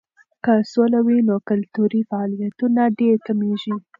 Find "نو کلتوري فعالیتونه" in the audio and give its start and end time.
1.27-2.81